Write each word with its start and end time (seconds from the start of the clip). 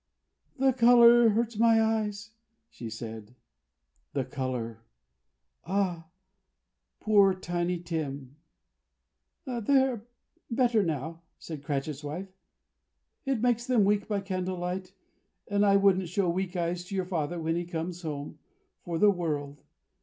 "The 0.57 0.73
color 0.73 1.29
hurts 1.29 1.59
my 1.59 1.79
eyes," 1.79 2.31
she 2.71 2.89
said. 2.89 3.35
The 4.13 4.25
color? 4.25 4.81
Ah, 5.63 6.07
poor 6.99 7.35
Tiny 7.35 7.77
Tim! 7.77 8.35
"They're 9.45 10.07
better 10.49 10.81
now 10.81 11.07
again," 11.09 11.21
said 11.37 11.63
Cratchit's 11.63 12.03
wife. 12.03 12.33
"It 13.25 13.41
makes 13.43 13.67
them 13.67 13.83
weak 13.85 14.07
by 14.07 14.21
candle 14.21 14.57
light; 14.57 14.91
and 15.47 15.63
I 15.63 15.75
wouldn't 15.77 16.09
show 16.09 16.27
weak 16.31 16.55
eyes 16.55 16.83
to 16.85 16.95
your 16.95 17.05
father 17.05 17.39
when 17.39 17.55
he 17.55 17.63
comes 17.63 18.01
home, 18.01 18.39
for 18.83 18.97
the 18.97 19.11
world. 19.11 19.61